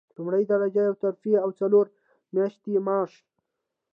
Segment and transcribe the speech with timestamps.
[0.17, 1.85] لومړۍ درجه یوه ترفیع او څلور
[2.33, 3.13] میاشتې معاش.